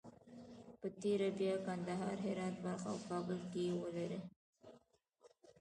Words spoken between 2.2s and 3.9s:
هرات، بلخ او کابل کې یې